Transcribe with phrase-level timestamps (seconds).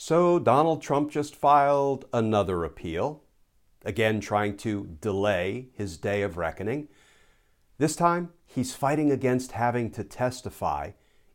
[0.00, 3.24] So Donald Trump just filed another appeal,
[3.84, 6.86] again trying to delay his day of reckoning.
[7.78, 10.92] This time, he's fighting against having to testify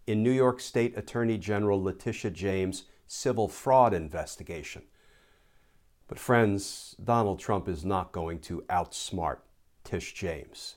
[0.07, 4.83] in New York State Attorney General Letitia James' civil fraud investigation.
[6.07, 9.39] But, friends, Donald Trump is not going to outsmart
[9.83, 10.75] Tish James.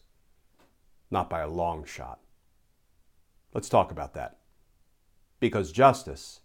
[1.09, 2.19] Not by a long shot.
[3.55, 4.39] Let's talk about that.
[5.39, 6.41] Because justice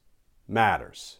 [0.47, 1.17] matters.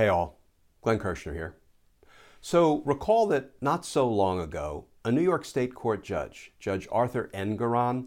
[0.00, 0.40] Hey all,
[0.80, 1.56] Glenn Kirschner here.
[2.40, 7.28] So recall that not so long ago, a New York State Court judge, Judge Arthur
[7.34, 8.06] Engoron,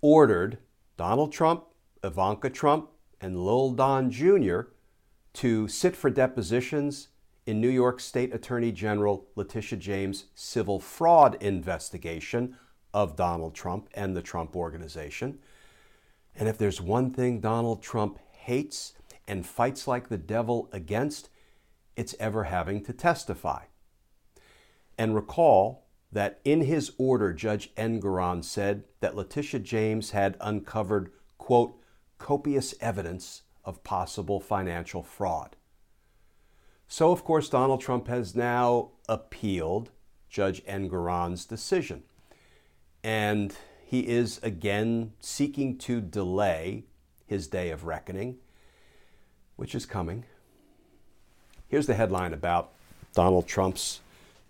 [0.00, 0.56] ordered
[0.96, 1.64] Donald Trump,
[2.02, 2.88] Ivanka Trump,
[3.20, 4.60] and Lil Don Jr.
[5.34, 7.08] to sit for depositions
[7.44, 12.56] in New York State Attorney General Letitia James' civil fraud investigation
[12.94, 15.38] of Donald Trump and the Trump Organization.
[16.34, 18.94] And if there's one thing Donald Trump hates,
[19.28, 21.28] and fights like the devil against,
[21.96, 23.64] it's ever having to testify.
[24.98, 31.78] And recall that in his order, Judge Engoron said that Letitia James had uncovered, quote,
[32.18, 35.56] copious evidence of possible financial fraud.
[36.88, 39.90] So, of course, Donald Trump has now appealed
[40.30, 42.04] Judge Engoron's decision.
[43.02, 46.84] And he is again seeking to delay
[47.26, 48.38] his day of reckoning
[49.56, 50.24] which is coming.
[51.68, 52.70] Here's the headline about
[53.14, 54.00] Donald Trump's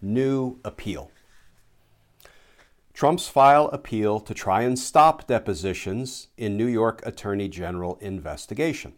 [0.03, 1.11] new appeal.
[2.93, 8.94] Trump's file appeal to try and stop depositions in New York Attorney General investigation.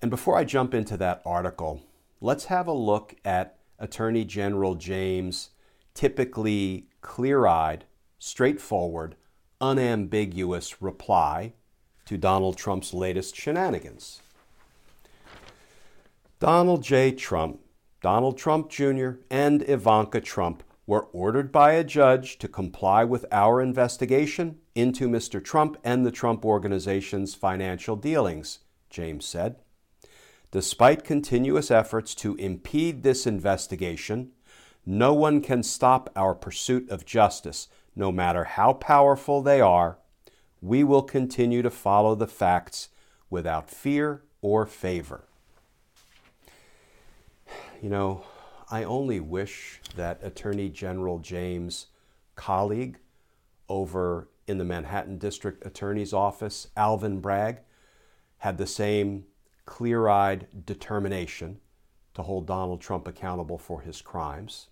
[0.00, 1.82] And before I jump into that article,
[2.20, 5.50] let's have a look at Attorney General James'
[5.94, 7.84] typically clear eyed,
[8.18, 9.16] straightforward,
[9.60, 11.54] unambiguous reply
[12.04, 14.20] to Donald Trump's latest shenanigans.
[16.38, 17.12] Donald J.
[17.12, 17.60] Trump,
[18.02, 23.62] Donald Trump Jr., and Ivanka Trump were ordered by a judge to comply with our
[23.62, 25.42] investigation into Mr.
[25.42, 28.58] Trump and the Trump Organization's financial dealings,
[28.90, 29.56] James said.
[30.50, 34.32] Despite continuous efforts to impede this investigation,
[34.84, 39.96] no one can stop our pursuit of justice, no matter how powerful they are.
[40.60, 42.90] We will continue to follow the facts
[43.30, 45.28] without fear or favor
[47.86, 48.24] you know,
[48.68, 51.86] I only wish that Attorney General James'
[52.34, 52.98] colleague
[53.68, 57.58] over in the Manhattan District Attorney's Office, Alvin Bragg,
[58.38, 59.26] had the same
[59.66, 61.60] clear eyed determination
[62.14, 64.66] to hold Donald Trump accountable for his crimes.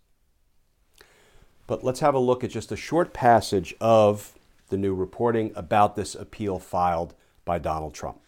[1.69, 4.37] But let's have a look at just a short passage of
[4.71, 7.15] the new reporting about this appeal filed
[7.45, 8.19] by Donald Trump.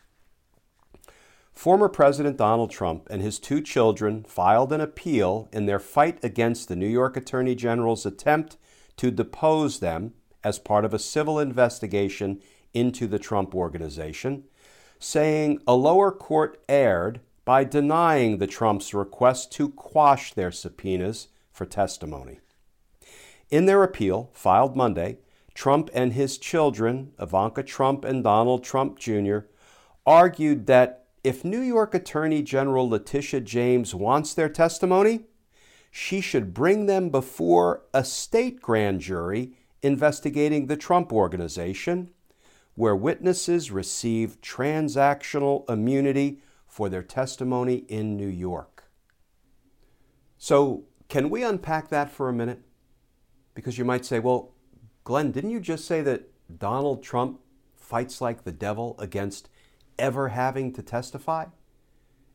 [1.56, 6.68] Former President Donald Trump and his two children filed an appeal in their fight against
[6.68, 8.58] the New York Attorney General's attempt
[8.98, 10.12] to depose them
[10.44, 12.42] as part of a civil investigation
[12.74, 14.44] into the Trump Organization,
[14.98, 21.64] saying a lower court erred by denying the Trumps' request to quash their subpoenas for
[21.64, 22.38] testimony.
[23.50, 25.18] In their appeal, filed Monday,
[25.54, 29.38] Trump and his children, Ivanka Trump and Donald Trump Jr.,
[30.04, 35.24] argued that if New York Attorney General Letitia James wants their testimony,
[35.90, 39.50] she should bring them before a state grand jury
[39.82, 42.10] investigating the Trump Organization,
[42.76, 48.84] where witnesses receive transactional immunity for their testimony in New York.
[50.38, 52.60] So, can we unpack that for a minute?
[53.52, 54.54] Because you might say, well,
[55.02, 57.40] Glenn, didn't you just say that Donald Trump
[57.74, 59.48] fights like the devil against
[59.98, 61.46] ever having to testify?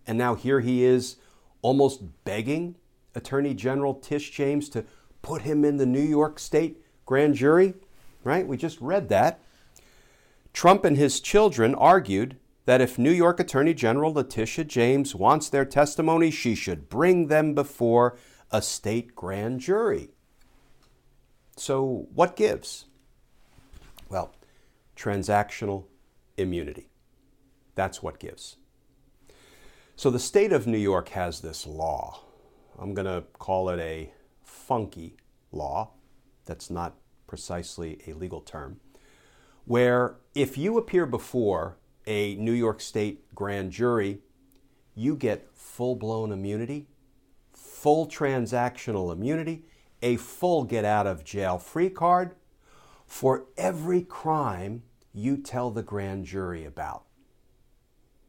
[0.08, 1.18] And now here he is
[1.62, 2.76] almost begging
[3.16, 4.86] Attorney General Tish James to
[5.22, 7.74] put him in the New York State grand jury,
[8.24, 8.48] right?
[8.48, 9.40] We just read that.
[10.54, 15.66] Trump and his children argued that if New York Attorney General Letitia James wants their
[15.66, 18.18] testimony, she should bring them before
[18.52, 20.10] a state grand jury.
[21.56, 22.86] So, what gives?
[24.10, 24.34] Well,
[24.96, 25.86] transactional
[26.38, 26.91] immunity.
[27.76, 28.58] That's what gives.
[29.96, 32.22] So, the state of New York has this law.
[32.80, 34.12] I'm going to call it a
[34.44, 35.16] funky
[35.52, 35.92] law.
[36.46, 36.96] That's not
[37.28, 38.80] precisely a legal term.
[39.66, 41.78] Where if you appear before
[42.08, 44.20] a New York State grand jury,
[44.96, 46.88] you get full blown immunity,
[47.54, 49.66] full transactional immunity,
[50.02, 52.36] a full get out of jail free card
[53.06, 54.84] for every crime
[55.14, 57.04] you tell the grand jury about.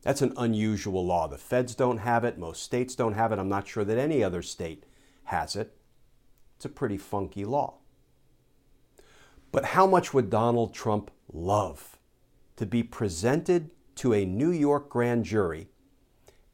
[0.03, 1.29] That's an unusual law.
[1.29, 3.39] The feds don't have it, most states don't have it.
[3.39, 4.85] I'm not sure that any other state
[5.25, 5.77] has it.
[6.57, 7.75] It's a pretty funky law.
[9.53, 11.99] But how much would Donald Trump love
[12.57, 15.69] to be presented to a New York grand jury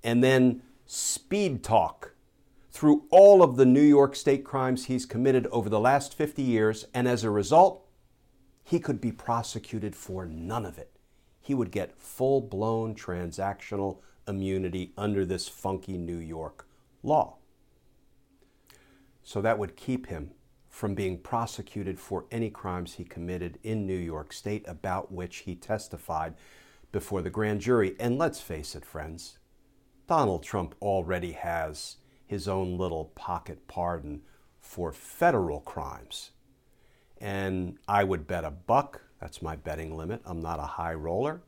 [0.03, 2.15] and then speed talk
[2.71, 6.87] through all of the New York state crimes he's committed over the last 50 years,
[6.95, 7.85] and as a result,
[8.63, 10.98] he could be prosecuted for none of it.
[11.49, 16.69] He would get full blown transactional immunity under this funky New York
[17.03, 17.39] law.
[19.23, 20.33] So that would keep him
[20.69, 25.55] from being prosecuted for any crimes he committed in New York State about which he
[25.55, 26.35] testified
[26.93, 27.97] before the grand jury.
[27.99, 29.39] And let's face it, friends,
[30.07, 31.97] Donald Trump already has
[32.27, 34.21] his own little pocket pardon
[34.61, 36.33] for federal crimes.
[37.17, 41.43] And I would bet a buck, that's my betting limit, I'm not a high roller.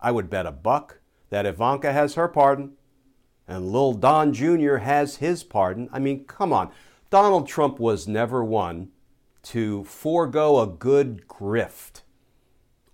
[0.00, 1.00] I would bet a buck
[1.30, 2.72] that Ivanka has her pardon
[3.48, 4.76] and Lil Don Jr.
[4.76, 5.88] has his pardon.
[5.90, 6.70] I mean, come on.
[7.10, 8.90] Donald Trump was never one
[9.44, 12.02] to forego a good grift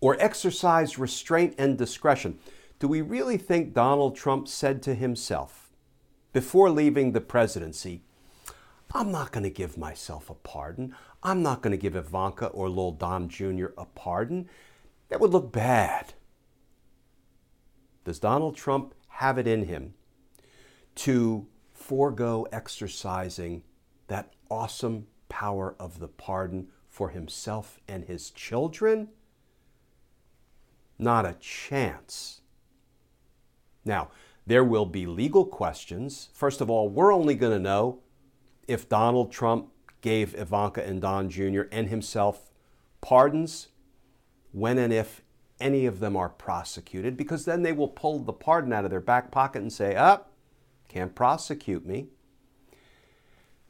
[0.01, 2.39] or exercise restraint and discretion.
[2.79, 5.73] Do we really think Donald Trump said to himself
[6.33, 8.03] before leaving the presidency,
[8.95, 10.95] I'm not going to give myself a pardon.
[11.23, 13.67] I'm not going to give Ivanka or Lil Don Jr.
[13.77, 14.49] a pardon.
[15.09, 16.15] That would look bad.
[18.05, 19.95] Does Donald Trump have it in him
[20.97, 23.65] to forego exercising
[24.07, 29.09] that awesome power of the pardon for himself and his children?
[31.01, 32.43] Not a chance.
[33.85, 34.11] Now,
[34.47, 36.29] there will be legal questions.
[36.33, 38.04] First of all, we're only going to know
[38.69, 39.69] if Donald Trump
[40.01, 41.63] gave Ivanka and Don Jr.
[41.73, 42.51] and himself
[43.01, 43.69] pardons
[44.53, 45.23] when and if
[45.61, 49.01] any of them are prosecuted, because then they will pull the pardon out of their
[49.01, 50.35] back pocket and say, up, oh,
[50.89, 52.09] can't prosecute me.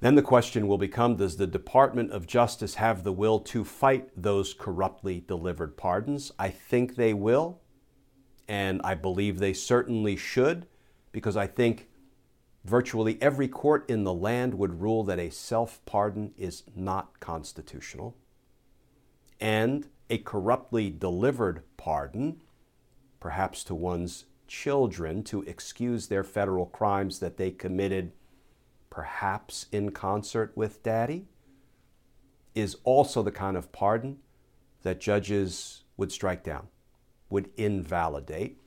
[0.01, 4.11] Then the question will become Does the Department of Justice have the will to fight
[4.17, 6.33] those corruptly delivered pardons?
[6.39, 7.61] I think they will,
[8.47, 10.67] and I believe they certainly should,
[11.13, 11.89] because I think
[12.65, 18.17] virtually every court in the land would rule that a self pardon is not constitutional.
[19.41, 22.41] And a corruptly delivered pardon,
[23.21, 28.13] perhaps to one's children to excuse their federal crimes that they committed
[28.91, 31.27] perhaps in concert with daddy,
[32.55, 34.19] is also the kind of pardon
[34.83, 36.69] that judges would strike down,
[37.29, 38.61] would invalidate.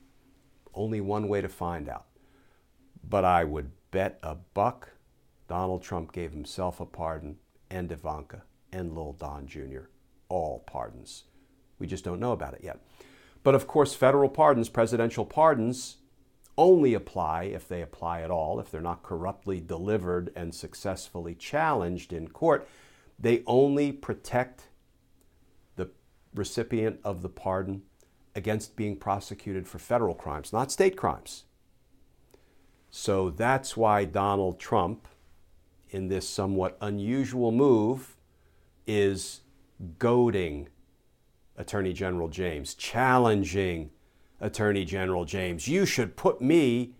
[0.74, 2.04] Only one way to find out.
[3.02, 4.90] But I would bet a buck
[5.48, 7.36] Donald Trump gave himself a pardon
[7.68, 9.86] and Ivanka and Lil Don Jr.
[10.28, 11.24] all pardons.
[11.80, 12.78] We just don't know about it yet.
[13.42, 15.96] But of course, federal pardons, presidential pardons,
[16.56, 22.12] only apply if they apply at all, if they're not corruptly delivered and successfully challenged
[22.12, 22.68] in court.
[23.18, 24.68] They only protect
[25.74, 25.90] the
[26.36, 27.82] recipient of the pardon
[28.36, 31.46] against being prosecuted for federal crimes, not state crimes.
[32.90, 35.08] So that's why Donald Trump,
[35.90, 38.16] in this somewhat unusual move,
[38.86, 39.40] is
[39.98, 40.68] goading
[41.56, 43.90] Attorney General James, challenging
[44.40, 45.68] Attorney General James.
[45.68, 46.94] You should put me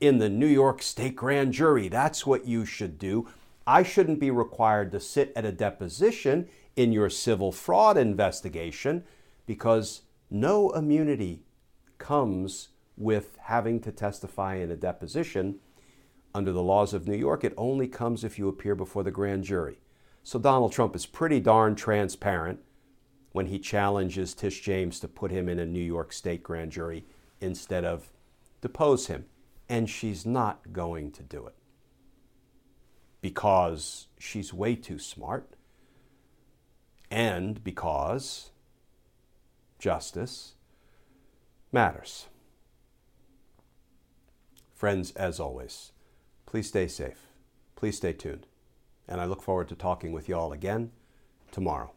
[0.00, 1.88] in the New York State Grand Jury.
[1.88, 3.28] That's what you should do.
[3.66, 9.04] I shouldn't be required to sit at a deposition in your civil fraud investigation
[9.46, 11.44] because no immunity
[11.98, 15.56] comes with having to testify in a deposition.
[16.34, 19.44] Under the laws of New York, it only comes if you appear before the grand
[19.44, 19.78] jury.
[20.22, 22.60] So Donald Trump is pretty darn transparent
[23.32, 27.04] when he challenges Tish James to put him in a New York State grand jury
[27.40, 28.10] instead of
[28.60, 29.26] depose him.
[29.68, 31.54] And she's not going to do it
[33.20, 35.56] because she's way too smart
[37.10, 38.50] and because
[39.78, 40.54] justice
[41.72, 42.26] matters.
[44.74, 45.92] Friends, as always,
[46.46, 47.28] please stay safe.
[47.76, 48.46] Please stay tuned.
[49.06, 50.90] And I look forward to talking with you all again
[51.52, 51.92] tomorrow.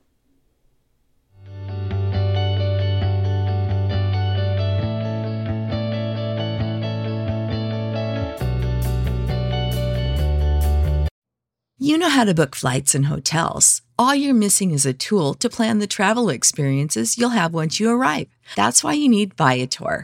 [11.80, 13.82] You know how to book flights and hotels.
[13.98, 17.90] All you're missing is a tool to plan the travel experiences you'll have once you
[17.90, 18.28] arrive.
[18.56, 20.04] That's why you need Viator.